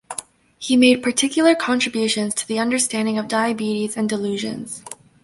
[0.57, 4.83] He made particular contributions to the understanding of diabetes and delusions.